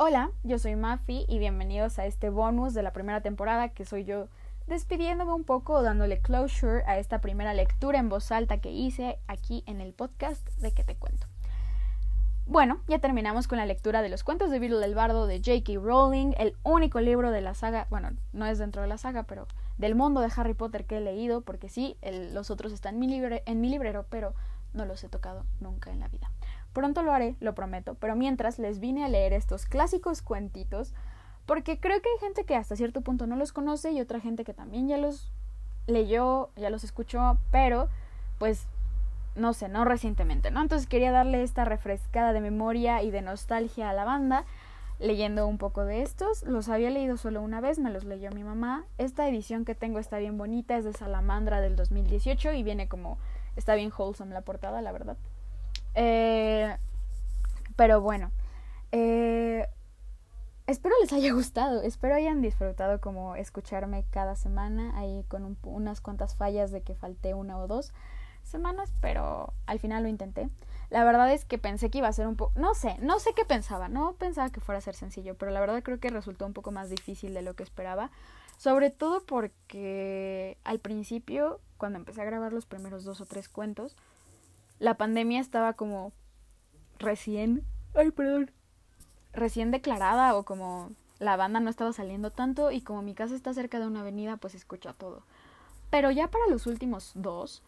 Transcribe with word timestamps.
Hola, 0.00 0.30
yo 0.44 0.60
soy 0.60 0.76
Mafi 0.76 1.26
y 1.26 1.40
bienvenidos 1.40 1.98
a 1.98 2.06
este 2.06 2.30
bonus 2.30 2.72
de 2.72 2.84
la 2.84 2.92
primera 2.92 3.20
temporada 3.20 3.70
que 3.70 3.84
soy 3.84 4.04
yo 4.04 4.28
despidiéndome 4.68 5.32
un 5.32 5.42
poco, 5.42 5.82
dándole 5.82 6.20
closure 6.20 6.84
a 6.86 7.00
esta 7.00 7.20
primera 7.20 7.52
lectura 7.52 7.98
en 7.98 8.08
voz 8.08 8.30
alta 8.30 8.60
que 8.60 8.70
hice 8.70 9.18
aquí 9.26 9.64
en 9.66 9.80
el 9.80 9.92
podcast 9.92 10.46
de 10.58 10.70
que 10.70 10.84
te 10.84 10.94
cuento. 10.94 11.26
Bueno, 12.46 12.80
ya 12.86 13.00
terminamos 13.00 13.48
con 13.48 13.58
la 13.58 13.66
lectura 13.66 14.00
de 14.00 14.08
los 14.08 14.22
cuentos 14.22 14.52
de 14.52 14.60
Virgil 14.60 14.80
del 14.80 14.94
Bardo 14.94 15.26
de 15.26 15.38
J.K. 15.38 15.80
Rowling, 15.82 16.32
el 16.38 16.54
único 16.62 17.00
libro 17.00 17.32
de 17.32 17.40
la 17.40 17.54
saga, 17.54 17.88
bueno, 17.90 18.10
no 18.32 18.46
es 18.46 18.58
dentro 18.58 18.82
de 18.82 18.88
la 18.88 18.98
saga, 18.98 19.24
pero 19.24 19.48
del 19.78 19.96
mundo 19.96 20.20
de 20.20 20.30
Harry 20.36 20.54
Potter 20.54 20.84
que 20.84 20.98
he 20.98 21.00
leído, 21.00 21.40
porque 21.40 21.68
sí, 21.68 21.96
los 22.32 22.52
otros 22.52 22.72
están 22.72 22.94
en 22.94 23.00
mi, 23.00 23.40
en 23.46 23.60
mi 23.60 23.68
librero, 23.68 24.06
pero 24.08 24.32
no 24.74 24.84
los 24.84 25.02
he 25.02 25.08
tocado 25.08 25.44
nunca 25.58 25.90
en 25.90 25.98
la 25.98 26.06
vida. 26.06 26.30
Pronto 26.72 27.02
lo 27.02 27.12
haré, 27.12 27.34
lo 27.40 27.54
prometo, 27.54 27.94
pero 27.94 28.14
mientras 28.16 28.58
les 28.58 28.78
vine 28.78 29.04
a 29.04 29.08
leer 29.08 29.32
estos 29.32 29.66
clásicos 29.66 30.22
cuentitos, 30.22 30.94
porque 31.46 31.80
creo 31.80 32.00
que 32.02 32.08
hay 32.08 32.18
gente 32.20 32.44
que 32.44 32.56
hasta 32.56 32.76
cierto 32.76 33.00
punto 33.00 33.26
no 33.26 33.36
los 33.36 33.52
conoce 33.52 33.90
y 33.92 34.00
otra 34.00 34.20
gente 34.20 34.44
que 34.44 34.54
también 34.54 34.86
ya 34.88 34.98
los 34.98 35.32
leyó, 35.86 36.50
ya 36.56 36.70
los 36.70 36.84
escuchó, 36.84 37.38
pero 37.50 37.88
pues 38.38 38.66
no 39.34 39.54
sé, 39.54 39.68
no 39.68 39.84
recientemente, 39.84 40.50
¿no? 40.50 40.60
Entonces 40.60 40.86
quería 40.86 41.12
darle 41.12 41.42
esta 41.42 41.64
refrescada 41.64 42.32
de 42.32 42.40
memoria 42.40 43.02
y 43.02 43.10
de 43.10 43.22
nostalgia 43.22 43.88
a 43.88 43.94
la 43.94 44.04
banda 44.04 44.44
leyendo 44.98 45.46
un 45.46 45.58
poco 45.58 45.84
de 45.84 46.02
estos. 46.02 46.42
Los 46.42 46.68
había 46.68 46.90
leído 46.90 47.16
solo 47.16 47.40
una 47.40 47.60
vez, 47.60 47.78
me 47.78 47.90
los 47.90 48.04
leyó 48.04 48.30
mi 48.30 48.44
mamá. 48.44 48.84
Esta 48.98 49.28
edición 49.28 49.64
que 49.64 49.74
tengo 49.74 49.98
está 49.98 50.18
bien 50.18 50.38
bonita, 50.38 50.76
es 50.76 50.84
de 50.84 50.92
Salamandra 50.92 51.60
del 51.60 51.76
2018 51.76 52.52
y 52.52 52.62
viene 52.62 52.88
como, 52.88 53.18
está 53.56 53.74
bien 53.74 53.92
wholesome 53.96 54.34
la 54.34 54.42
portada, 54.42 54.82
la 54.82 54.92
verdad. 54.92 55.16
Eh, 56.00 56.76
pero 57.74 58.00
bueno, 58.00 58.30
eh, 58.92 59.66
espero 60.68 60.94
les 61.00 61.12
haya 61.12 61.32
gustado, 61.32 61.82
espero 61.82 62.14
hayan 62.14 62.40
disfrutado 62.40 63.00
como 63.00 63.34
escucharme 63.34 64.04
cada 64.12 64.36
semana, 64.36 64.96
ahí 64.96 65.24
con 65.26 65.56
unas 65.64 66.00
cuantas 66.00 66.36
fallas 66.36 66.70
de 66.70 66.82
que 66.82 66.94
falté 66.94 67.34
una 67.34 67.58
o 67.58 67.66
dos 67.66 67.92
semanas, 68.44 68.92
pero 69.00 69.52
al 69.66 69.80
final 69.80 70.04
lo 70.04 70.08
intenté. 70.08 70.48
La 70.88 71.02
verdad 71.02 71.32
es 71.32 71.44
que 71.44 71.58
pensé 71.58 71.90
que 71.90 71.98
iba 71.98 72.06
a 72.06 72.12
ser 72.12 72.28
un 72.28 72.36
poco, 72.36 72.52
no 72.54 72.74
sé, 72.74 72.96
no 73.00 73.18
sé 73.18 73.30
qué 73.34 73.44
pensaba, 73.44 73.88
no 73.88 74.12
pensaba 74.12 74.50
que 74.50 74.60
fuera 74.60 74.78
a 74.78 74.82
ser 74.82 74.94
sencillo, 74.94 75.34
pero 75.34 75.50
la 75.50 75.58
verdad 75.58 75.82
creo 75.82 75.98
que 75.98 76.10
resultó 76.10 76.46
un 76.46 76.52
poco 76.52 76.70
más 76.70 76.90
difícil 76.90 77.34
de 77.34 77.42
lo 77.42 77.54
que 77.54 77.64
esperaba, 77.64 78.12
sobre 78.56 78.90
todo 78.90 79.26
porque 79.26 80.58
al 80.62 80.78
principio, 80.78 81.58
cuando 81.76 81.98
empecé 81.98 82.22
a 82.22 82.24
grabar 82.24 82.52
los 82.52 82.66
primeros 82.66 83.02
dos 83.02 83.20
o 83.20 83.26
tres 83.26 83.48
cuentos, 83.48 83.96
la 84.78 84.96
pandemia 84.96 85.40
estaba 85.40 85.74
como 85.74 86.12
recién, 86.98 87.64
ay, 87.94 88.10
perdón, 88.10 88.50
recién 89.32 89.70
declarada 89.70 90.34
o 90.36 90.44
como 90.44 90.92
la 91.18 91.36
banda 91.36 91.60
no 91.60 91.70
estaba 91.70 91.92
saliendo 91.92 92.30
tanto 92.30 92.70
y 92.70 92.80
como 92.80 93.02
mi 93.02 93.14
casa 93.14 93.34
está 93.34 93.52
cerca 93.52 93.80
de 93.80 93.86
una 93.86 94.00
avenida, 94.00 94.36
pues 94.36 94.54
escucha 94.54 94.92
todo. 94.92 95.22
Pero 95.90 96.10
ya 96.10 96.30
para 96.30 96.46
los 96.48 96.66
últimos 96.66 97.12
dos, 97.14 97.62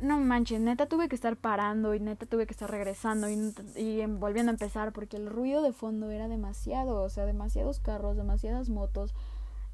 no 0.00 0.18
manches, 0.18 0.60
neta 0.60 0.86
tuve 0.86 1.08
que 1.08 1.14
estar 1.14 1.36
parando 1.36 1.94
y 1.94 2.00
neta 2.00 2.26
tuve 2.26 2.46
que 2.46 2.52
estar 2.52 2.70
regresando 2.70 3.28
y, 3.28 3.54
y, 3.76 4.04
volviendo 4.06 4.50
a 4.50 4.54
empezar 4.54 4.92
porque 4.92 5.16
el 5.16 5.28
ruido 5.28 5.62
de 5.62 5.72
fondo 5.72 6.10
era 6.10 6.28
demasiado, 6.28 7.02
o 7.02 7.08
sea, 7.08 7.24
demasiados 7.24 7.80
carros, 7.80 8.16
demasiadas 8.16 8.68
motos, 8.68 9.14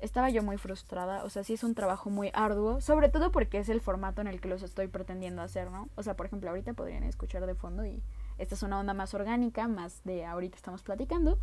estaba 0.01 0.31
yo 0.31 0.43
muy 0.43 0.59
frustrada, 0.59 1.25
o 1.25 1.31
sea, 1.31 1.43
sí 1.43 1.55
es 1.55 1.65
un 1.65 1.75
trabajo 1.75 2.09
muy 2.09 2.31
arduo, 2.33 2.81
sobre 2.81 3.09
todo 3.09 3.33
porque 3.33 3.59
es 3.59 3.69
el 3.69 3.81
formato 3.81 4.21
en 4.21 4.29
el 4.29 4.41
que 4.41 4.49
los 4.49 4.63
estoy 4.63 4.87
pretendiendo 4.87 5.43
hacer, 5.43 5.71
¿no? 5.71 5.89
O 5.97 6.03
sea, 6.03 6.15
por 6.15 6.27
ejemplo, 6.27 6.51
ahorita 6.51 6.75
podrían 6.75 7.03
escuchar 7.03 7.47
de 7.47 7.55
fondo 7.55 7.85
y 7.85 8.03
esta 8.39 8.55
es 8.55 8.63
una 8.63 8.79
onda 8.79 8.95
más 8.95 9.13
orgánica, 9.15 9.67
más 9.67 10.03
de 10.05 10.25
ahorita 10.25 10.57
estamos 10.57 10.83
platicando, 10.83 11.39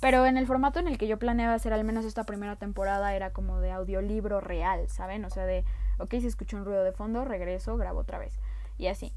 pero 0.00 0.26
en 0.26 0.36
el 0.36 0.46
formato 0.46 0.80
en 0.80 0.88
el 0.88 0.98
que 0.98 1.06
yo 1.06 1.18
planeaba 1.18 1.54
hacer 1.54 1.72
al 1.72 1.84
menos 1.84 2.04
esta 2.04 2.24
primera 2.24 2.56
temporada 2.56 3.14
era 3.14 3.32
como 3.32 3.60
de 3.60 3.72
audiolibro 3.72 4.40
real, 4.40 4.86
¿saben? 4.88 5.24
O 5.24 5.30
sea, 5.30 5.46
de, 5.46 5.64
ok, 5.98 6.10
si 6.20 6.26
escucho 6.26 6.58
un 6.58 6.66
ruido 6.66 6.84
de 6.84 6.92
fondo, 6.92 7.24
regreso, 7.24 7.76
grabo 7.78 8.00
otra 8.00 8.18
vez, 8.18 8.38
y 8.76 8.88
así. 8.88 9.14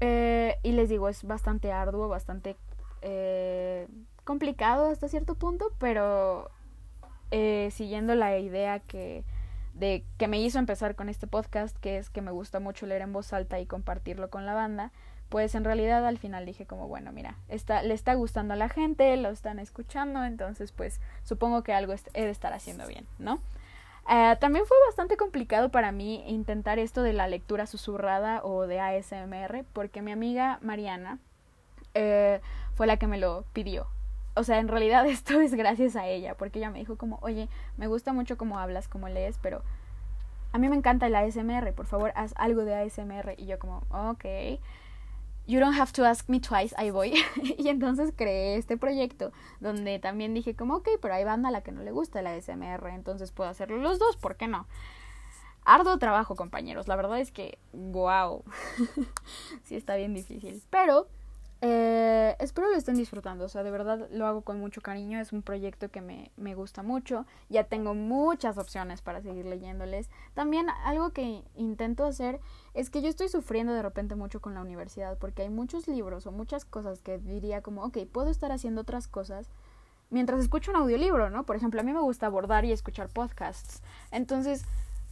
Eh, 0.00 0.58
y 0.62 0.72
les 0.72 0.88
digo, 0.88 1.08
es 1.10 1.24
bastante 1.24 1.72
arduo, 1.72 2.08
bastante 2.08 2.56
eh, 3.02 3.88
complicado 4.24 4.86
hasta 4.86 5.08
cierto 5.08 5.34
punto, 5.34 5.72
pero 5.78 6.50
eh, 7.30 7.68
siguiendo 7.72 8.14
la 8.14 8.38
idea 8.38 8.80
que 8.80 9.24
de 9.74 10.04
que 10.16 10.26
me 10.26 10.40
hizo 10.40 10.58
empezar 10.58 10.94
con 10.94 11.08
este 11.08 11.26
podcast, 11.26 11.76
que 11.78 11.98
es 11.98 12.08
que 12.08 12.22
me 12.22 12.30
gusta 12.30 12.60
mucho 12.60 12.86
leer 12.86 13.02
en 13.02 13.12
voz 13.12 13.32
alta 13.32 13.60
y 13.60 13.66
compartirlo 13.66 14.30
con 14.30 14.46
la 14.46 14.54
banda, 14.54 14.90
pues 15.28 15.54
en 15.54 15.64
realidad 15.64 16.06
al 16.06 16.18
final 16.18 16.46
dije 16.46 16.66
como, 16.66 16.88
bueno, 16.88 17.12
mira, 17.12 17.36
está, 17.48 17.82
le 17.82 17.94
está 17.94 18.14
gustando 18.14 18.54
a 18.54 18.56
la 18.56 18.68
gente, 18.68 19.16
lo 19.16 19.28
están 19.28 19.58
escuchando, 19.58 20.24
entonces 20.24 20.72
pues 20.72 21.00
supongo 21.24 21.62
que 21.62 21.74
algo 21.74 21.94
he 22.14 22.24
de 22.24 22.30
estar 22.30 22.52
haciendo 22.52 22.86
bien, 22.86 23.06
¿no? 23.18 23.40
Eh, 24.08 24.36
también 24.40 24.64
fue 24.66 24.76
bastante 24.86 25.16
complicado 25.16 25.70
para 25.70 25.90
mí 25.92 26.22
intentar 26.28 26.78
esto 26.78 27.02
de 27.02 27.12
la 27.12 27.26
lectura 27.26 27.66
susurrada 27.66 28.40
o 28.44 28.66
de 28.66 28.80
ASMR, 28.80 29.64
porque 29.72 30.00
mi 30.00 30.12
amiga 30.12 30.58
Mariana 30.62 31.18
eh, 31.94 32.40
fue 32.74 32.86
la 32.86 32.98
que 32.98 33.08
me 33.08 33.18
lo 33.18 33.44
pidió 33.52 33.88
o 34.36 34.44
sea, 34.44 34.58
en 34.58 34.68
realidad 34.68 35.06
esto 35.08 35.40
es 35.40 35.54
gracias 35.54 35.96
a 35.96 36.06
ella, 36.06 36.36
porque 36.36 36.60
ella 36.60 36.70
me 36.70 36.78
dijo 36.78 36.96
como, 36.96 37.18
oye, 37.22 37.48
me 37.76 37.88
gusta 37.88 38.12
mucho 38.12 38.36
cómo 38.36 38.58
hablas, 38.58 38.86
cómo 38.86 39.08
lees, 39.08 39.38
pero 39.42 39.62
a 40.52 40.58
mí 40.58 40.68
me 40.68 40.76
encanta 40.76 41.06
el 41.06 41.14
ASMR, 41.16 41.72
por 41.74 41.86
favor, 41.86 42.12
haz 42.14 42.32
algo 42.36 42.64
de 42.64 42.74
ASMR. 42.74 43.34
Y 43.36 43.46
yo 43.46 43.58
como, 43.58 43.82
ok, 43.90 44.24
you 45.46 45.60
don't 45.60 45.78
have 45.78 45.92
to 45.92 46.04
ask 46.04 46.28
me 46.28 46.40
twice, 46.40 46.74
ahí 46.78 46.90
voy. 46.90 47.14
y 47.58 47.68
entonces 47.68 48.12
creé 48.14 48.56
este 48.56 48.76
proyecto 48.76 49.32
donde 49.60 49.98
también 49.98 50.34
dije 50.34 50.54
como, 50.54 50.76
ok, 50.76 50.88
pero 51.00 51.14
hay 51.14 51.24
banda 51.24 51.48
a 51.48 51.52
la 51.52 51.62
que 51.62 51.72
no 51.72 51.82
le 51.82 51.90
gusta 51.90 52.20
el 52.20 52.26
ASMR, 52.26 52.88
entonces 52.88 53.32
puedo 53.32 53.50
hacerlo 53.50 53.78
los 53.78 53.98
dos, 53.98 54.16
¿por 54.16 54.36
qué 54.36 54.48
no? 54.48 54.66
Arduo 55.64 55.98
trabajo, 55.98 56.36
compañeros. 56.36 56.86
La 56.86 56.94
verdad 56.94 57.18
es 57.18 57.32
que, 57.32 57.58
wow. 57.72 58.44
sí 59.64 59.74
está 59.74 59.96
bien 59.96 60.14
difícil. 60.14 60.62
Pero 60.70 61.08
eh, 61.68 62.36
espero 62.38 62.70
lo 62.70 62.76
estén 62.76 62.94
disfrutando, 62.94 63.44
o 63.44 63.48
sea, 63.48 63.64
de 63.64 63.72
verdad 63.72 64.08
lo 64.12 64.26
hago 64.26 64.42
con 64.42 64.60
mucho 64.60 64.80
cariño, 64.80 65.18
es 65.18 65.32
un 65.32 65.42
proyecto 65.42 65.90
que 65.90 66.00
me, 66.00 66.30
me 66.36 66.54
gusta 66.54 66.84
mucho, 66.84 67.26
ya 67.48 67.64
tengo 67.64 67.92
muchas 67.94 68.56
opciones 68.56 69.02
para 69.02 69.20
seguir 69.20 69.46
leyéndoles. 69.46 70.08
También 70.34 70.68
algo 70.84 71.10
que 71.10 71.42
intento 71.56 72.04
hacer 72.04 72.40
es 72.72 72.88
que 72.88 73.02
yo 73.02 73.08
estoy 73.08 73.28
sufriendo 73.28 73.72
de 73.72 73.82
repente 73.82 74.14
mucho 74.14 74.40
con 74.40 74.54
la 74.54 74.60
universidad 74.60 75.18
porque 75.18 75.42
hay 75.42 75.48
muchos 75.48 75.88
libros 75.88 76.28
o 76.28 76.30
muchas 76.30 76.64
cosas 76.64 77.02
que 77.02 77.18
diría 77.18 77.62
como, 77.62 77.82
ok, 77.82 77.98
puedo 78.12 78.30
estar 78.30 78.52
haciendo 78.52 78.82
otras 78.82 79.08
cosas 79.08 79.50
mientras 80.10 80.38
escucho 80.38 80.70
un 80.70 80.76
audiolibro, 80.76 81.30
¿no? 81.30 81.44
Por 81.46 81.56
ejemplo, 81.56 81.80
a 81.80 81.84
mí 81.84 81.92
me 81.92 82.00
gusta 82.00 82.26
abordar 82.26 82.64
y 82.64 82.70
escuchar 82.70 83.08
podcasts. 83.08 83.82
Entonces, 84.12 84.64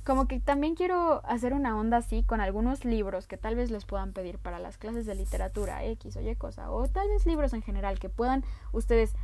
como 0.04 0.28
que 0.28 0.38
también 0.38 0.75
quiero 0.75 1.25
hacer 1.25 1.54
una 1.54 1.76
onda 1.78 1.98
así 1.98 2.22
con 2.22 2.41
algunos 2.41 2.84
libros 2.84 3.26
que 3.26 3.38
tal 3.38 3.56
vez 3.56 3.70
les 3.70 3.87
puedan 3.87 4.12
pedir 4.12 4.38
para 4.38 4.59
las 4.59 4.76
clases 4.76 5.06
de 5.06 5.15
literatura 5.15 5.84
X 5.84 6.16
o 6.16 6.20
Y 6.20 6.37
cosa, 6.37 6.70
o 6.70 6.87
tal 6.88 7.09
vez 7.09 7.26
libros 7.26 7.54
en 7.54 7.62
general 7.62 7.98
que 7.98 8.10
puedan 8.10 8.44
ustedes 8.72 9.15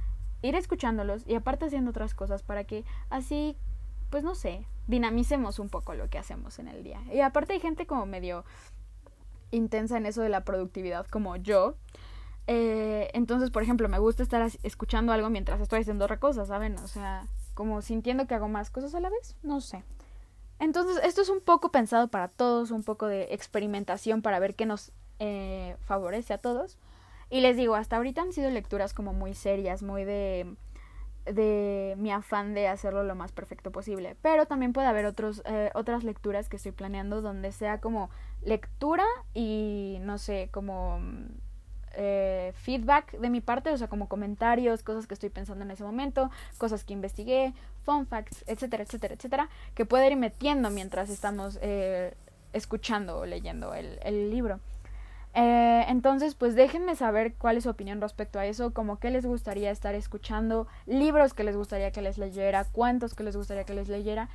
ir 0.43 0.55
escuchándolos 0.55 1.27
y 1.27 1.35
aparte 1.35 1.67
haciendo 1.67 1.91
otras 1.91 2.15
cosas 2.15 2.43
para 2.43 2.65
que 2.65 2.85
así, 3.11 3.59
pues 4.09 4.25
no 4.25 4.35
sé, 4.35 4.67
dinamicemos 4.87 5.59
un 5.59 5.69
poco 5.69 5.95
lo 5.95 6.09
que 6.09 6.19
hacemos 6.19 6.59
en 6.59 6.69
el 6.69 6.83
día. 6.83 7.03
Y 7.13 7.21
aparte 7.21 7.53
hay 7.53 7.61
gente 7.61 7.87
como 7.87 8.07
medio 8.07 8.45
intensa 9.51 9.99
en 9.99 10.07
eso 10.07 10.23
de 10.23 10.31
la 10.31 10.45
productividad 10.45 11.07
como 11.07 11.37
yo. 11.37 11.75
Eh, 12.47 13.11
entonces, 13.13 13.51
por 13.51 13.63
ejemplo, 13.63 13.89
me 13.89 13.99
gusta 13.99 14.23
estar 14.23 14.51
escuchando 14.63 15.13
algo 15.13 15.29
mientras 15.29 15.61
estoy 15.61 15.81
haciendo 15.81 16.07
otra 16.07 16.19
cosa, 16.19 16.47
¿saben? 16.47 16.77
O 16.79 16.89
sea, 16.89 17.27
como 17.55 17.83
sintiendo 17.83 18.27
que 18.27 18.35
hago 18.35 18.49
más 18.49 18.71
cosas 18.71 18.95
a 18.95 19.01
la 19.01 19.11
vez, 19.11 19.37
no 19.43 19.61
sé. 19.61 19.85
Entonces, 20.61 21.01
esto 21.03 21.23
es 21.23 21.31
un 21.31 21.41
poco 21.41 21.73
pensado 21.73 22.09
para 22.09 22.29
todos, 22.29 22.71
un 22.71 22.85
poco 22.85 23.07
de 23.07 23.29
experimentación 23.33 24.21
para 24.21 24.39
ver 24.39 24.55
qué 24.55 24.67
nos 24.67 24.93
eh, 25.19 25.77
favorece 25.81 26.35
a 26.35 26.39
todos. 26.39 26.79
Y 27.31 27.41
les 27.41 27.57
digo, 27.57 27.77
hasta 27.77 27.97
ahorita 27.97 28.21
han 28.21 28.33
sido 28.35 28.51
lecturas 28.51 28.93
como 28.93 29.15
muy 29.15 29.35
serias, 29.35 29.83
muy 29.83 30.05
de, 30.05 30.55
mi 31.97 32.13
afán 32.13 32.53
de 32.53 32.69
hacerlo 32.69 33.05
lo 33.05 33.15
más 33.15 33.33
perfecto 33.33 33.73
posible. 33.73 34.17
Pero 34.21 34.45
también 34.45 34.75
puede 34.75 34.89
haber 34.89 35.15
eh, 35.47 35.71
otras 35.75 36.05
lecturas 36.05 36.51
que 36.51 36.57
estoy 36.57 36.73
planeando 36.73 37.23
donde 37.23 37.53
sea 37.53 37.81
como 37.81 38.11
lectura 38.43 39.05
y 39.33 39.97
no 40.03 40.19
sé, 40.19 40.51
como 40.53 41.01
eh, 41.95 42.53
feedback 42.55 43.19
de 43.19 43.31
mi 43.31 43.41
parte, 43.41 43.71
o 43.71 43.77
sea, 43.77 43.89
como 43.89 44.09
comentarios, 44.09 44.83
cosas 44.83 45.07
que 45.07 45.15
estoy 45.15 45.31
pensando 45.31 45.65
en 45.65 45.71
ese 45.71 45.83
momento, 45.83 46.31
cosas 46.59 46.85
que 46.85 46.93
investigué, 46.93 47.53
fun 47.85 48.07
facts, 48.07 48.45
etcétera, 48.47 48.85
etcétera, 48.85 49.15
etcétera, 49.15 49.49
que 49.75 49.85
puedo 49.85 50.05
ir 50.07 50.17
metiendo 50.17 50.71
mientras 50.71 51.11
estamos 51.11 51.59
eh, 51.63 52.15
escuchando 52.53 53.19
o 53.19 53.27
leyendo 53.27 53.75
el, 53.75 54.31
libro. 54.31 54.61
Eh, 55.35 55.85
entonces, 55.89 56.35
pues 56.35 56.55
déjenme 56.55 56.95
saber 56.95 57.35
cuál 57.35 57.57
es 57.57 57.65
su 57.65 57.71
opinión 57.71 58.01
respecto 58.01 58.39
a 58.39 58.47
eso, 58.47 58.73
como 58.73 58.99
qué 58.99 59.11
les 59.11 59.27
gustaría 59.27 59.71
estar 59.71 59.95
escuchando, 59.95 60.69
libros 60.87 61.35
que 61.35 61.45
les 61.45 61.57
gustaría 61.57 61.91
que 61.91 62.03
les 62.03 62.19
leyera, 62.19 62.65
cuentos 62.65 63.15
que 63.15 63.25
les 63.25 63.37
gustaría 63.37 63.65
que 63.65 63.75
les 63.75 63.89
leyera. 63.89 64.29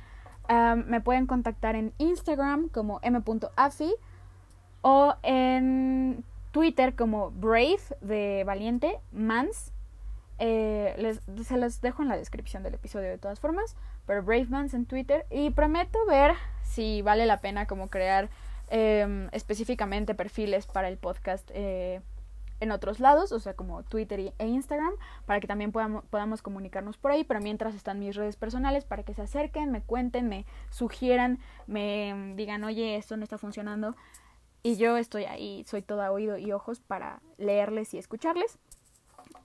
me 0.86 1.00
pueden 1.00 1.26
contactar 1.26 1.74
en 1.74 1.92
Instagram 1.98 2.68
como 2.68 3.00
m.afi 3.02 3.94
o 4.82 5.14
en 5.22 6.24
Twitter 6.56 6.94
como 6.94 7.32
Brave 7.32 7.82
de 8.00 8.42
Valiente, 8.46 8.98
Mans 9.12 9.72
Eh, 10.38 10.94
les, 10.96 11.20
se 11.46 11.58
los 11.58 11.82
dejo 11.82 12.02
en 12.02 12.08
la 12.08 12.16
descripción 12.16 12.62
del 12.62 12.72
episodio 12.72 13.10
de 13.10 13.18
todas 13.18 13.40
formas. 13.40 13.76
Pero 14.06 14.22
Bravemans 14.22 14.72
en 14.72 14.86
Twitter. 14.86 15.26
Y 15.30 15.50
prometo 15.50 15.98
ver 16.06 16.32
si 16.62 17.02
vale 17.02 17.26
la 17.26 17.42
pena 17.42 17.66
como 17.66 17.88
crear 17.88 18.30
em, 18.70 19.28
específicamente 19.32 20.14
perfiles 20.14 20.66
para 20.66 20.88
el 20.88 20.96
podcast 20.96 21.50
eh, 21.52 22.00
en 22.60 22.70
otros 22.70 23.00
lados, 23.00 23.32
o 23.32 23.38
sea, 23.38 23.52
como 23.52 23.82
Twitter 23.82 24.32
e 24.38 24.46
Instagram, 24.46 24.94
para 25.26 25.40
que 25.40 25.46
también 25.46 25.72
podamos, 25.72 26.04
podamos 26.06 26.40
comunicarnos 26.40 26.96
por 26.96 27.10
ahí, 27.10 27.22
pero 27.22 27.40
mientras 27.40 27.74
están 27.74 27.98
mis 27.98 28.16
redes 28.16 28.36
personales, 28.36 28.86
para 28.86 29.02
que 29.02 29.12
se 29.12 29.20
acerquen, 29.20 29.70
me 29.72 29.82
cuenten, 29.82 30.26
me 30.28 30.46
sugieran, 30.70 31.38
me 31.66 32.32
digan, 32.34 32.64
oye, 32.64 32.96
esto 32.96 33.14
no 33.18 33.24
está 33.24 33.36
funcionando, 33.36 33.94
y 34.66 34.74
yo 34.74 34.96
estoy 34.96 35.26
ahí, 35.26 35.64
soy 35.68 35.80
toda 35.80 36.10
oído 36.10 36.38
y 36.38 36.50
ojos 36.50 36.80
para 36.80 37.20
leerles 37.38 37.94
y 37.94 37.98
escucharles. 37.98 38.58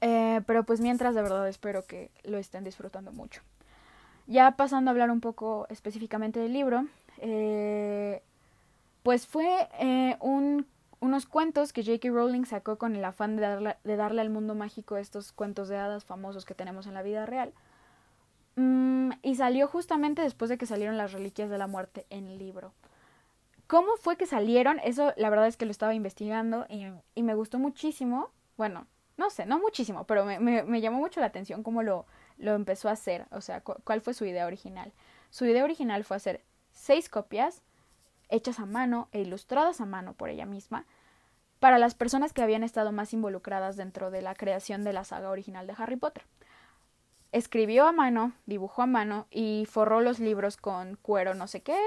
Eh, 0.02 0.42
pero 0.48 0.64
pues 0.64 0.82
mientras 0.82 1.14
de 1.14 1.22
verdad 1.22 1.48
espero 1.48 1.86
que 1.86 2.10
lo 2.24 2.40
estén 2.40 2.64
disfrutando 2.64 3.12
mucho. 3.12 3.44
Ya 4.26 4.58
pasando 4.58 4.90
a 4.90 4.94
hablar 4.94 5.12
un 5.12 5.22
poco 5.22 5.68
específicamente 5.70 6.40
del 6.40 6.54
libro, 6.54 6.88
eh, 7.20 8.24
pues 9.04 9.28
fue 9.28 9.70
eh, 9.80 10.18
un 10.22 10.66
unos 11.02 11.26
cuentos 11.28 11.72
que 11.74 11.84
J.K. 11.84 12.10
Rowling 12.10 12.46
sacó 12.46 12.78
con 12.78 12.96
el 12.96 13.06
afán 13.06 13.36
de 13.36 13.42
darle, 13.42 13.78
de 13.84 13.96
darle, 13.96 14.22
al 14.22 14.30
mundo 14.30 14.56
mágico 14.56 14.98
estos 14.98 15.32
cuentos 15.32 15.68
de 15.68 15.78
hadas 15.78 16.06
famosos 16.06 16.46
que 16.46 16.56
tenemos 16.56 16.88
en 16.88 16.96
la 16.96 17.04
vida 17.04 17.28
real. 17.28 17.54
Mm, 18.56 19.12
y 19.22 19.36
salió 19.36 19.68
justamente 19.68 20.22
después 20.24 20.50
de 20.50 20.58
que 20.58 20.68
salieron 20.68 20.98
las 20.98 21.12
Reliquias 21.12 21.50
de 21.50 21.58
la 21.58 21.68
Muerte 21.68 22.06
en 22.10 22.28
el 22.28 22.38
libro. 22.38 22.74
¿Cómo 23.72 23.96
fue 23.96 24.18
que 24.18 24.26
salieron? 24.26 24.82
Eso 24.84 25.14
la 25.16 25.30
verdad 25.30 25.48
es 25.48 25.56
que 25.56 25.64
lo 25.64 25.72
estaba 25.72 25.94
investigando 25.94 26.66
y, 26.68 26.88
y 27.16 27.24
me 27.24 27.36
gustó 27.36 27.58
muchísimo. 27.58 28.30
Bueno, 28.58 28.86
no 29.16 29.30
sé, 29.30 29.46
no 29.46 29.60
muchísimo, 29.60 30.04
pero 30.04 30.26
me, 30.26 30.40
me, 30.42 30.82
llamó 30.82 30.98
mucho 30.98 31.22
la 31.22 31.28
atención 31.28 31.64
cómo 31.64 31.82
lo, 31.82 32.06
lo 32.38 32.54
empezó 32.54 32.90
a 32.90 32.92
hacer. 32.92 33.28
O 33.32 33.40
sea, 33.40 33.62
cu 33.62 33.76
cuál 33.86 34.02
fue 34.02 34.14
su 34.14 34.26
idea 34.26 34.46
original. 34.46 34.92
Su 35.30 35.46
idea 35.46 35.64
original 35.64 36.04
fue 36.04 36.18
hacer 36.18 36.44
seis 36.74 37.08
copias 37.08 37.62
hechas 38.28 38.60
a 38.60 38.66
mano 38.66 39.08
e 39.14 39.22
ilustradas 39.22 39.80
a 39.80 39.86
mano 39.86 40.16
por 40.16 40.28
ella 40.28 40.46
misma, 40.46 40.86
para 41.62 41.78
las 41.78 41.96
personas 41.96 42.34
que 42.34 42.44
habían 42.44 42.66
estado 42.66 42.92
más 42.92 43.14
involucradas 43.14 43.78
dentro 43.78 44.12
de 44.12 44.22
la 44.22 44.36
creación 44.36 44.84
de 44.84 44.92
la 44.92 45.06
saga 45.06 45.30
original 45.30 45.66
de 45.66 45.76
Harry 45.78 45.96
Potter. 45.96 46.26
Escribió 47.32 47.88
a 47.88 47.94
mano, 47.94 48.34
dibujó 48.46 48.82
a 48.82 48.88
mano 48.88 49.28
y 49.32 49.66
forró 49.66 50.02
los 50.02 50.20
libros 50.20 50.58
con 50.58 50.98
cuero 50.98 51.36
no 51.36 51.48
sé 51.48 51.62
qué, 51.64 51.80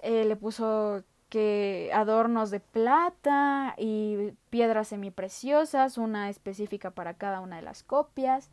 eh, 0.00 0.24
le 0.26 0.36
puso 0.36 1.04
que 1.32 1.90
adornos 1.94 2.50
de 2.50 2.60
plata 2.60 3.74
y 3.78 4.34
piedras 4.50 4.88
semipreciosas, 4.88 5.96
una 5.96 6.28
específica 6.28 6.90
para 6.90 7.14
cada 7.14 7.40
una 7.40 7.56
de 7.56 7.62
las 7.62 7.82
copias. 7.82 8.50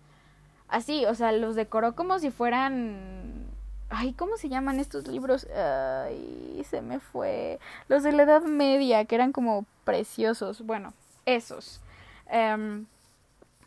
Así, 0.69 1.05
o 1.05 1.13
sea, 1.13 1.33
los 1.33 1.57
decoró 1.57 1.93
como 1.93 2.19
si 2.19 2.31
fueran 2.31 3.49
Ay, 3.89 4.13
¿cómo 4.13 4.37
se 4.37 4.47
llaman 4.47 4.79
estos 4.79 5.09
libros? 5.09 5.45
Ay, 5.53 6.63
se 6.69 6.81
me 6.81 7.01
fue. 7.01 7.59
Los 7.89 8.01
de 8.03 8.13
la 8.13 8.23
Edad 8.23 8.43
Media, 8.43 9.03
que 9.03 9.15
eran 9.15 9.33
como 9.33 9.65
preciosos. 9.83 10.61
Bueno, 10.61 10.93
esos. 11.25 11.81
Em, 12.27 12.85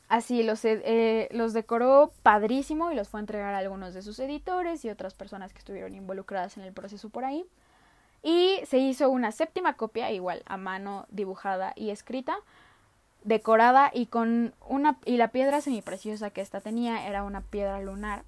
así, 0.08 0.42
los, 0.42 0.64
eh, 0.64 1.28
los 1.32 1.52
decoró 1.52 2.12
padrísimo 2.22 2.90
y 2.90 2.94
los 2.94 3.10
fue 3.10 3.20
a 3.20 3.22
entregar 3.22 3.52
a 3.54 3.58
algunos 3.58 3.92
de 3.92 4.00
sus 4.00 4.18
editores 4.20 4.86
y 4.86 4.88
otras 4.88 5.12
personas 5.12 5.52
que 5.52 5.58
estuvieron 5.58 5.94
involucradas 5.94 6.56
en 6.56 6.62
el 6.62 6.72
proceso 6.72 7.10
por 7.10 7.26
ahí. 7.26 7.44
Y 8.22 8.60
se 8.66 8.78
hizo 8.78 9.10
una 9.10 9.32
séptima 9.32 9.74
copia, 9.74 10.10
igual, 10.12 10.42
a 10.46 10.56
mano, 10.56 11.06
dibujada 11.10 11.72
y 11.74 11.90
escrita, 11.90 12.36
decorada 13.24 13.90
y 13.92 14.06
con 14.06 14.54
una... 14.66 14.98
y 15.04 15.16
la 15.16 15.28
piedra 15.28 15.60
semipreciosa 15.60 16.30
que 16.30 16.40
esta 16.40 16.60
tenía 16.60 17.06
era 17.06 17.24
una 17.24 17.40
piedra 17.40 17.80
lunar 17.80 18.24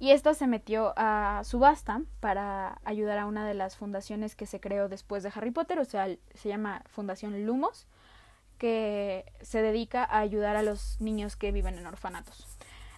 y 0.00 0.12
esta 0.12 0.34
se 0.34 0.46
metió 0.46 0.94
a 0.96 1.42
subasta 1.44 2.02
para 2.20 2.80
ayudar 2.84 3.18
a 3.18 3.26
una 3.26 3.46
de 3.46 3.54
las 3.54 3.76
fundaciones 3.76 4.36
que 4.36 4.46
se 4.46 4.60
creó 4.60 4.88
después 4.88 5.22
de 5.22 5.32
Harry 5.34 5.50
Potter, 5.50 5.80
o 5.80 5.84
sea, 5.84 6.08
se 6.34 6.48
llama 6.48 6.82
Fundación 6.88 7.44
Lumos, 7.44 7.86
que 8.58 9.24
se 9.42 9.60
dedica 9.60 10.04
a 10.04 10.18
ayudar 10.18 10.56
a 10.56 10.62
los 10.62 11.00
niños 11.00 11.36
que 11.36 11.50
viven 11.50 11.78
en 11.78 11.86
orfanatos. 11.86 12.46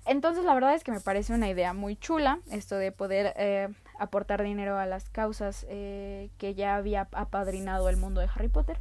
Entonces, 0.04 0.44
la 0.44 0.54
verdad 0.54 0.74
es 0.74 0.84
que 0.84 0.92
me 0.92 1.00
parece 1.00 1.32
una 1.32 1.48
idea 1.48 1.72
muy 1.72 1.96
chula 1.96 2.40
esto 2.50 2.76
de 2.76 2.92
poder 2.92 3.32
eh, 3.36 3.68
aportar 4.00 4.42
dinero 4.42 4.78
a 4.78 4.86
las 4.86 5.08
causas 5.10 5.66
eh, 5.68 6.30
que 6.38 6.54
ya 6.54 6.76
había 6.76 7.08
apadrinado 7.12 7.88
el 7.88 7.96
mundo 7.96 8.20
de 8.20 8.28
Harry 8.34 8.48
Potter. 8.48 8.80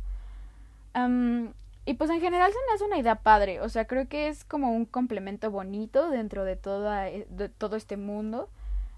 Y 1.86 1.94
pues 1.96 2.10
en 2.10 2.22
general 2.22 2.52
se 2.52 2.58
me 2.68 2.76
hace 2.76 2.84
una 2.84 2.98
idea 3.00 3.16
padre, 3.16 3.62
o 3.62 3.70
sea, 3.70 3.86
creo 3.86 4.08
que 4.08 4.28
es 4.28 4.44
como 4.44 4.74
un 4.74 4.86
complemento 4.86 5.50
bonito 5.50 6.10
dentro 6.10 6.44
de, 6.44 6.60
eh, 6.62 7.28
de 7.30 7.50
todo 7.50 7.76
este 7.78 7.98
mundo. 7.98 8.50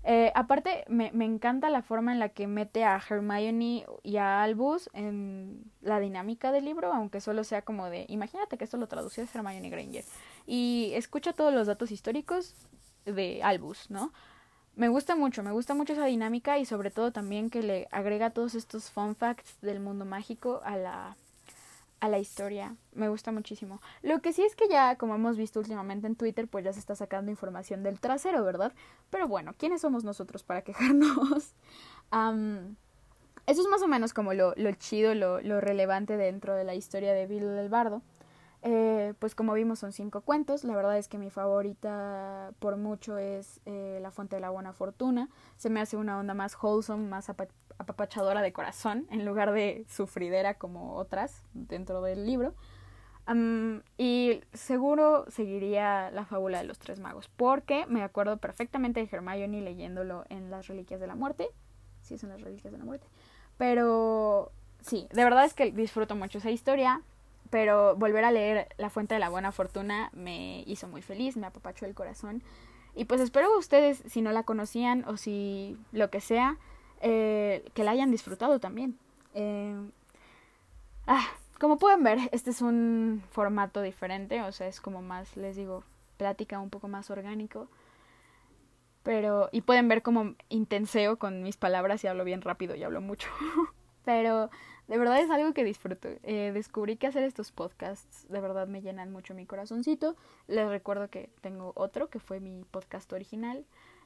Eh, 0.04 0.32
aparte, 0.36 0.84
me, 0.90 1.12
me, 1.14 1.26
encanta 1.26 1.70
la 1.70 1.84
forma 1.84 2.12
en 2.12 2.20
la 2.20 2.30
que 2.30 2.48
mete 2.48 2.84
a 2.84 2.96
Hermione 2.98 3.86
y 4.04 4.18
a 4.18 4.44
Albus 4.44 4.90
en 4.94 5.72
la 5.82 6.00
dinámica 6.00 6.52
del 6.52 6.66
libro, 6.66 6.92
aunque 6.92 7.22
solo 7.22 7.44
sea 7.44 7.62
como 7.62 7.90
de, 7.90 8.06
imagínate 8.10 8.58
que 8.58 8.64
esto 8.64 8.78
lo 8.78 8.88
tradució 8.88 9.24
Hermione 9.24 9.70
Granger. 9.70 10.04
Y 10.46 10.92
escucha 10.96 11.34
todos 11.34 11.54
los 11.54 11.68
datos 11.68 11.92
históricos 11.92 12.56
de 13.06 13.42
Albus, 13.44 13.90
¿no? 13.90 14.12
Me 14.76 14.88
gusta 14.88 15.16
mucho, 15.16 15.44
me 15.44 15.52
gusta 15.52 15.74
mucho 15.74 15.94
esa 15.94 16.06
dinámica 16.06 16.58
y 16.58 16.66
sobre 16.66 16.92
todo 16.92 17.12
también 17.12 17.50
que 17.50 17.62
le 17.62 17.88
agrega 17.92 18.30
todos 18.30 18.56
estos 18.56 18.90
fun 18.90 19.16
facts 19.16 19.60
del 19.62 19.80
mundo 19.80 20.06
mágico 20.06 20.62
a 20.64 20.78
la, 20.78 21.18
a 22.00 22.10
la 22.10 22.20
historia. 22.20 22.76
Me 22.94 23.10
gusta 23.10 23.32
muchísimo. 23.32 23.82
Lo 24.02 24.22
que 24.22 24.34
sí 24.34 24.44
es 24.44 24.56
que 24.56 24.68
ya, 24.70 24.96
como 24.96 25.16
hemos 25.16 25.38
visto 25.38 25.60
últimamente 25.60 26.08
en 26.08 26.16
Twitter, 26.16 26.48
pues 26.48 26.66
ya 26.66 26.74
se 26.74 26.80
está 26.80 26.96
sacando 26.96 27.32
información 27.32 27.84
del 27.84 28.00
trasero, 28.00 28.44
¿verdad? 28.44 28.74
Pero 29.10 29.28
bueno, 29.28 29.54
¿quiénes 29.58 29.82
somos 29.82 30.04
nosotros 30.04 30.44
para 30.44 30.64
quejarnos? 30.64 31.54
eso 33.46 33.62
es 33.62 33.68
más 33.70 33.82
o 33.82 33.88
menos 33.88 34.14
como 34.14 34.34
lo, 34.34 34.54
lo 34.56 34.72
chido, 34.74 35.14
lo, 35.14 35.42
lo, 35.42 35.62
relevante 35.62 36.18
dentro 36.18 36.56
de 36.56 36.64
la 36.64 36.76
historia 36.76 37.14
de 37.14 37.28
Bill 37.28 37.44
el 37.44 37.70
Bardo. 37.70 38.02
Eh, 38.64 39.16
pues 39.18 39.34
como 39.34 39.54
vimos 39.54 39.80
son 39.80 39.92
cinco 39.92 40.22
cuentos. 40.22 40.64
La 40.64 40.76
verdad 40.76 40.98
es 40.98 41.08
que 41.08 41.18
mi 41.18 41.30
favorita 41.30 42.52
por 42.60 42.78
mucho 42.78 43.18
es 43.18 43.60
eh, 43.66 44.00
La 44.02 44.12
Fuente 44.12 44.36
de 44.36 44.42
la 44.42 44.50
Buena 44.50 44.74
Fortuna. 44.74 45.30
Se 45.58 45.70
me 45.70 45.82
hace 45.82 45.98
una 45.98 46.20
onda 46.20 46.34
más 46.34 46.56
wholesome, 46.62 47.08
más 47.08 47.30
apapachadora 47.30 48.42
de 48.42 48.54
corazón, 48.54 49.08
en 49.10 49.26
lugar 49.26 49.52
de 49.52 49.86
sufridera 49.90 50.56
como 50.56 50.96
otras 50.96 51.44
dentro 51.54 52.02
del 52.02 52.26
libro. 52.26 52.54
y 53.98 54.42
seguro 54.54 55.26
seguiría 55.30 56.12
la 56.12 56.26
fábula 56.26 56.58
de 56.60 56.66
los 56.66 56.80
tres 56.80 57.00
magos, 57.00 57.30
porque 57.30 57.86
me 57.88 58.04
acuerdo 58.04 58.38
perfectamente 58.38 59.00
de 59.00 59.10
Hermione 59.10 59.62
leyéndolo 59.62 60.26
en 60.30 60.52
las 60.52 60.68
Reliquias 60.68 61.00
de 61.00 61.08
la 61.08 61.16
Muerte. 61.16 61.50
Sí, 62.02 62.18
son 62.18 62.30
las 62.30 62.42
Reliquias 62.42 62.72
de 62.74 62.78
la 62.78 62.86
Muerte. 62.86 63.08
Pero 63.58 64.52
sí, 64.82 65.08
de 65.14 65.24
verdad 65.24 65.46
es 65.46 65.54
que 65.54 65.72
disfruto 65.72 66.16
mucho 66.16 66.40
esa 66.40 66.52
historia 66.52 67.02
pero 67.52 67.96
volver 67.96 68.24
a 68.24 68.32
leer 68.32 68.70
La 68.78 68.90
Fuente 68.90 69.14
de 69.14 69.20
la 69.20 69.30
Buena 69.30 69.52
Fortuna 69.52 70.10
me 70.14 70.64
hizo 70.66 70.88
muy 70.88 71.04
feliz, 71.04 71.38
me 71.38 71.46
apapachó 71.46 71.86
el 71.86 71.94
corazón. 71.94 72.42
Y 72.96 73.06
pues 73.06 73.22
espero 73.22 73.56
ustedes, 73.58 74.02
si 74.08 74.22
no 74.22 74.32
la 74.32 74.44
conocían 74.44 75.06
o 75.08 75.18
si 75.18 75.78
lo 75.92 76.10
que 76.10 76.22
sea, 76.22 76.58
eh, 77.02 77.70
que 77.74 77.84
la 77.84 77.92
hayan 77.92 78.10
disfrutado 78.10 78.60
también. 78.60 78.98
Eh, 79.34 79.76
ah, 81.08 81.26
como 81.60 81.78
pueden 81.78 82.04
ver, 82.04 82.20
este 82.32 82.50
es 82.50 82.62
un 82.62 83.22
formato 83.32 83.82
diferente, 83.82 84.42
o 84.42 84.52
sea, 84.52 84.68
es 84.68 84.82
como 84.82 85.02
más, 85.02 85.36
les 85.36 85.56
digo, 85.56 85.84
plática 86.18 86.60
un 86.60 86.70
poco 86.70 86.88
más 86.88 87.12
orgánico. 87.12 87.68
Pero, 89.04 89.50
y 89.52 89.62
pueden 89.62 89.88
ver 89.88 90.04
como 90.04 90.36
intenseo 90.50 91.18
con 91.18 91.44
mis 91.44 91.58
palabras 91.58 92.04
y 92.04 92.08
hablo 92.08 92.24
bien 92.24 92.42
rápido 92.42 92.76
y 92.76 92.84
hablo 92.84 93.02
mucho. 93.02 93.30
pero 94.06 94.50
de 94.92 94.98
verdad 94.98 95.22
es 95.22 95.30
algo 95.30 95.54
que 95.54 95.64
disfruto. 95.64 96.10
Eh, 96.24 96.52
descubrí 96.54 96.98
que 96.98 97.08
hacer 97.08 97.24
estos 97.24 97.54
podcasts 97.54 98.28
de 98.28 98.42
verdad 98.42 98.68
me 98.68 98.82
llenan 98.82 99.10
mucho 99.10 99.34
mi 99.34 99.46
corazoncito. 99.46 100.18
Les 100.48 100.68
recuerdo 100.68 101.10
que 101.10 101.30
tengo 101.40 101.72
otro 101.76 102.10
que 102.10 102.20
fue 102.20 102.42
mi 102.42 102.66
podcast 102.66 103.14
original 103.14 103.64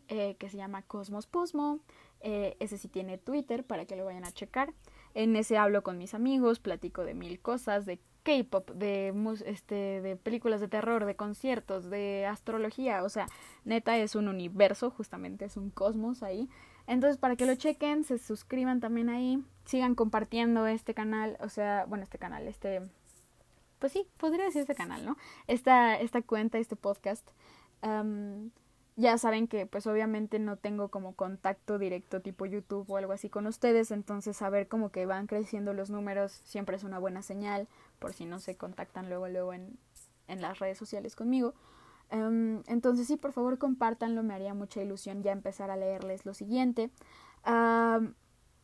eh, 0.10 0.36
que 0.38 0.48
se 0.48 0.58
llama 0.58 0.84
Cosmos 0.84 1.26
Posmo. 1.26 1.80
Eh, 2.22 2.56
ese 2.60 2.78
sí 2.78 2.88
tiene 2.88 3.18
Twitter 3.18 3.64
para 3.64 3.86
que 3.86 3.96
lo 3.96 4.06
vayan 4.06 4.26
a 4.26 4.32
checar. 4.32 4.76
En 5.16 5.36
ese 5.36 5.58
hablo 5.58 5.82
con 5.82 5.98
mis 5.98 6.14
amigos, 6.14 6.60
platico 6.60 7.04
de 7.04 7.16
mil 7.16 7.40
cosas, 7.40 7.88
de 7.88 8.00
K-pop, 8.22 8.70
de, 8.70 9.12
este, 9.48 10.02
de 10.02 10.16
películas 10.18 10.62
de 10.62 10.68
terror, 10.68 11.06
de 11.06 11.16
conciertos, 11.16 11.90
de 11.90 12.28
astrología. 12.28 13.04
O 13.04 13.10
sea, 13.10 13.26
neta 13.64 13.98
es 13.98 14.14
un 14.14 14.28
universo, 14.28 14.92
justamente 14.92 15.46
es 15.46 15.58
un 15.58 15.72
cosmos 15.72 16.22
ahí. 16.22 16.48
Entonces, 16.88 17.18
para 17.18 17.36
que 17.36 17.46
lo 17.46 17.56
chequen, 17.56 18.04
se 18.04 18.18
suscriban 18.20 18.80
también 18.80 19.10
ahí, 19.10 19.44
sigan 19.66 19.96
compartiendo 19.96 20.68
este 20.68 20.94
canal, 20.94 21.38
o 21.40 21.50
sea, 21.50 21.86
bueno, 21.88 22.04
este 22.04 22.20
canal, 22.20 22.48
este, 22.48 22.82
pues 23.80 23.92
sí, 23.92 24.08
podría 24.18 24.46
decir 24.46 24.62
este 24.62 24.76
canal, 24.76 25.06
¿no? 25.06 25.18
Esta, 25.48 26.00
esta 26.00 26.22
cuenta, 26.22 26.58
este 26.58 26.76
podcast. 26.76 27.28
ya 28.98 29.18
saben 29.18 29.48
que 29.48 29.66
pues 29.66 29.88
obviamente 29.88 30.40
no 30.40 30.56
tengo 30.58 30.90
como 30.90 31.16
contacto 31.16 31.78
directo 31.78 32.22
tipo 32.22 32.46
YouTube 32.46 32.90
o 32.90 32.98
algo 32.98 33.12
así 33.14 33.30
con 33.30 33.46
ustedes, 33.48 33.92
entonces 33.92 34.38
saber 34.38 34.68
como 34.68 34.90
que 34.92 35.06
van 35.06 35.28
creciendo 35.28 35.74
los 35.74 35.90
números 35.90 36.32
siempre 36.46 36.78
es 36.78 36.84
una 36.84 37.00
buena 37.00 37.22
señal, 37.22 37.68
por 38.00 38.14
si 38.14 38.26
no 38.26 38.40
se 38.40 38.56
contactan 38.56 39.10
luego 39.10 39.28
luego 39.28 39.54
en, 39.54 39.78
en 40.28 40.42
las 40.42 40.60
redes 40.60 40.78
sociales 40.78 41.16
conmigo. 41.16 41.54
Em, 42.10 42.64
entonces 42.68 43.08
sí, 43.08 43.18
por 43.18 43.32
favor 43.34 43.58
compártanlo, 43.58 44.24
me 44.24 44.34
haría 44.34 44.54
mucha 44.54 44.82
ilusión 44.82 45.24
ya 45.24 45.32
empezar 45.32 45.72
a 45.72 45.76
leerles 45.76 46.26
lo 46.26 46.34
siguiente. 46.34 46.90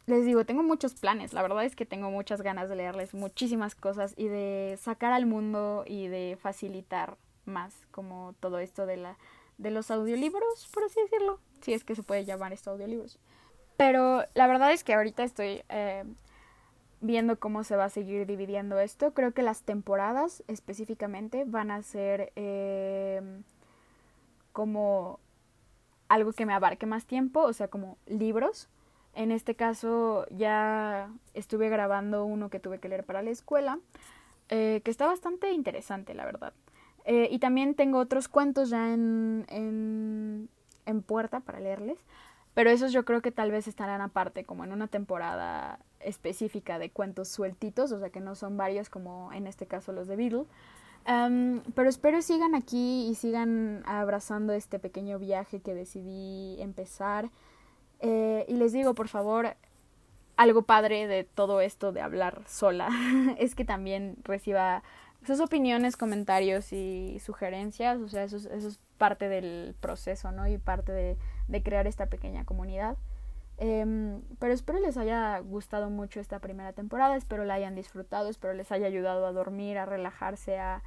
les 0.08 0.26
digo, 0.26 0.46
tengo 0.46 0.64
muchos 0.64 0.96
planes, 0.96 1.34
la 1.34 1.42
verdad 1.42 1.64
es 1.64 1.76
que 1.76 1.86
tengo 1.86 2.10
muchas 2.10 2.42
ganas 2.42 2.68
de 2.70 2.76
leerles 2.76 3.14
muchísimas 3.14 3.76
cosas 3.76 4.14
y 4.18 4.28
de 4.28 4.78
sacar 4.82 5.14
al 5.14 5.26
mundo 5.26 5.84
y 5.88 6.08
de 6.08 6.38
facilitar 6.42 7.18
más 7.46 7.76
como 7.92 8.34
todo 8.40 8.60
esto 8.60 8.86
de 8.86 8.98
la 8.98 9.18
de 9.58 9.72
los 9.72 9.92
audiolibros, 9.92 10.68
por 10.74 10.84
así 10.84 11.00
decirlo, 11.02 11.40
si 11.62 11.74
es 11.74 11.84
que 11.84 11.96
se 11.96 12.04
puede 12.04 12.26
llamar 12.26 12.52
esto 12.52 12.72
audiolibros. 12.72 13.20
Pero 13.78 14.24
la 14.34 14.48
verdad 14.48 14.72
es 14.74 14.84
que 14.84 14.94
ahorita 14.94 15.24
estoy 15.24 15.62
eh, 15.70 16.04
viendo 17.02 17.40
cómo 17.40 17.64
se 17.64 17.76
va 17.76 17.86
a 17.86 17.90
seguir 17.90 18.26
dividiendo 18.26 18.80
esto. 18.80 19.14
Creo 19.14 19.34
que 19.34 19.42
las 19.42 19.64
temporadas 19.64 20.44
específicamente 20.48 21.44
van 21.46 21.72
a 21.72 21.82
ser 21.82 22.32
eh, 22.36 23.22
como 24.54 25.20
algo 26.08 26.34
que 26.34 26.46
me 26.46 26.54
abarque 26.54 26.86
más 26.86 27.06
tiempo, 27.06 27.42
o 27.42 27.54
sea, 27.54 27.68
como 27.68 27.98
libros. 28.06 28.70
En 29.14 29.32
este 29.32 29.56
caso 29.56 30.26
ya 30.30 31.10
estuve 31.34 31.70
grabando 31.70 32.24
uno 32.24 32.50
que 32.50 32.60
tuve 32.60 32.80
que 32.80 32.88
leer 32.88 33.04
para 33.04 33.22
la 33.22 33.32
escuela, 33.32 33.80
eh, 34.50 34.82
que 34.86 34.92
está 34.92 35.06
bastante 35.08 35.52
interesante, 35.52 36.14
la 36.14 36.26
verdad. 36.26 36.54
Eh, 37.04 37.28
y 37.32 37.40
también 37.40 37.74
tengo 37.74 37.98
otros 37.98 38.28
cuentos 38.28 38.70
ya 38.70 38.94
en, 38.94 39.46
en 40.86 41.02
puerta 41.02 41.40
para 41.40 41.60
leerles, 41.60 42.06
pero 42.54 42.70
esos 42.70 42.92
yo 42.92 43.06
creo 43.06 43.22
que 43.22 43.32
tal 43.32 43.52
vez 43.52 43.68
estarán 43.68 44.02
aparte, 44.02 44.44
como 44.44 44.64
en 44.64 44.72
una 44.72 44.88
temporada 44.88 45.80
específica 46.00 46.80
de 46.80 46.90
cuentos 46.90 47.30
sueltitos, 47.30 47.92
o 47.92 48.00
sea 48.00 48.10
que 48.10 48.20
no 48.20 48.36
son 48.36 48.58
varios 48.58 48.90
como 48.90 49.32
en 49.34 49.48
este 49.48 49.68
caso 49.68 49.94
los 49.94 50.08
de 50.08 50.16
Beatle. 50.16 50.46
pero 51.76 51.90
espero 51.90 52.22
sigan 52.22 52.56
aquí 52.56 53.08
y 53.10 53.16
sigan 53.16 53.84
abrazando 53.86 54.54
este 54.54 54.80
pequeño 54.80 55.20
viaje 55.20 55.62
que 55.62 55.74
decidí 55.74 56.62
empezar. 56.62 57.30
Eh, 58.00 58.46
y 58.48 58.56
les 58.56 58.74
digo, 58.74 58.96
por 58.96 59.08
favor, 59.08 59.56
algo 60.36 60.64
padre 60.64 61.08
de 61.08 61.24
todo 61.24 61.62
esto 61.62 61.92
de 61.92 62.02
hablar 62.02 62.42
sola 62.48 62.90
es 63.38 63.56
que 63.56 63.64
también 63.64 64.18
reciba 64.24 64.84
sus 65.26 65.40
opiniones, 65.40 65.98
comentarios 65.98 66.74
y 66.74 67.20
sugerencias. 67.20 68.00
O 68.00 68.10
sea, 68.10 68.24
eso, 68.24 68.38
eso 68.38 68.68
es 68.68 68.80
parte 68.98 69.30
del 69.30 69.76
proceso, 69.80 70.32
¿no? 70.32 70.48
Y 70.48 70.58
parte 70.58 70.92
de, 70.92 71.18
de 71.52 71.62
crear 71.62 71.86
esta 71.86 72.08
pequeña 72.08 72.46
comunidad. 72.46 72.98
Em, 73.58 74.22
pero 74.40 74.54
espero 74.54 74.80
les 74.80 74.98
haya 74.98 75.38
gustado 75.40 75.90
mucho 75.92 76.20
esta 76.20 76.40
primera 76.40 76.74
temporada, 76.74 77.16
espero 77.16 77.46
la 77.46 77.54
hayan 77.54 77.76
disfrutado, 77.76 78.28
espero 78.28 78.54
les 78.54 78.72
haya 78.72 78.88
ayudado 78.88 79.26
a 79.28 79.32
dormir, 79.32 79.78
a 79.78 79.86
relajarse, 79.86 80.58
a 80.60 80.82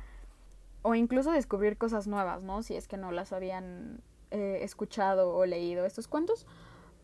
o 0.82 0.94
incluso 0.94 1.30
descubrir 1.30 1.78
cosas 1.78 2.06
nuevas, 2.06 2.42
¿no? 2.42 2.62
Si 2.62 2.74
es 2.74 2.88
que 2.88 2.96
no 2.96 3.10
las 3.10 3.32
habían 3.32 4.00
eh, 4.30 4.58
escuchado 4.62 5.34
o 5.34 5.46
leído 5.46 5.86
estos 5.86 6.08
cuentos. 6.08 6.46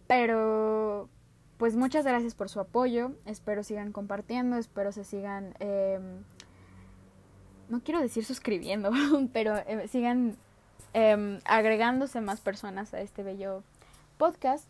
Pero 0.06 1.08
pues 1.56 1.76
muchas 1.76 2.04
gracias 2.04 2.34
por 2.34 2.48
su 2.48 2.58
apoyo, 2.58 3.12
espero 3.26 3.62
sigan 3.62 3.92
compartiendo, 3.92 4.56
espero 4.56 4.92
se 4.92 5.04
sigan, 5.04 5.54
em, 5.60 6.24
no 7.68 7.80
quiero 7.82 8.00
decir 8.00 8.24
suscribiendo, 8.24 8.90
pero 9.32 9.56
eh, 9.56 9.86
sigan 9.86 10.36
em, 10.92 11.40
agregándose 11.44 12.20
más 12.20 12.40
personas 12.40 12.94
a 12.94 13.00
este 13.00 13.22
bello 13.22 13.62
podcast. 14.18 14.66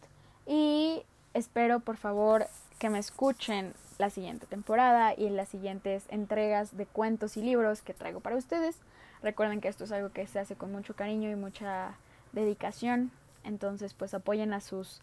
Y 0.47 1.03
espero 1.35 1.81
por 1.81 1.97
favor 1.97 2.47
que 2.79 2.91
me 2.91 2.99
escuchen 2.99 3.75
la 3.99 4.11
siguiente 4.11 4.47
temporada 4.47 5.15
y 5.17 5.27
en 5.27 5.37
las 5.37 5.49
siguientes 5.49 6.05
entregas 6.09 6.77
de 6.77 6.87
cuentos 6.87 7.37
y 7.37 7.43
libros 7.43 7.83
que 7.83 7.95
traigo 7.95 8.21
para 8.21 8.37
ustedes. 8.37 8.77
Recuerden 9.23 9.61
que 9.61 9.69
esto 9.69 9.85
es 9.85 9.93
algo 9.93 10.11
que 10.11 10.27
se 10.27 10.39
hace 10.39 10.57
con 10.57 10.73
mucho 10.73 10.97
cariño 10.97 11.31
y 11.31 11.37
mucha 11.37 11.95
dedicación. 12.33 13.11
Entonces 13.45 13.95
pues 13.95 14.15
apoyen 14.15 14.53
a 14.55 14.61
sus 14.61 15.01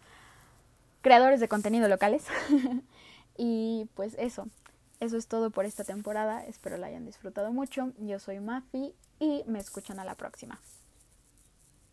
creadores 1.02 1.40
de 1.40 1.48
contenido 1.48 1.88
locales. 1.88 2.26
y 3.36 3.88
pues 3.94 4.16
eso, 4.18 4.48
eso 5.00 5.16
es 5.16 5.28
todo 5.28 5.50
por 5.50 5.64
esta 5.64 5.84
temporada. 5.84 6.44
Espero 6.44 6.76
la 6.76 6.88
hayan 6.88 7.06
disfrutado 7.06 7.52
mucho. 7.52 7.92
Yo 7.98 8.18
soy 8.18 8.40
Mafi 8.40 8.94
y 9.20 9.44
me 9.46 9.60
escuchan 9.60 10.00
a 10.00 10.04
la 10.04 10.16
próxima. 10.16 10.60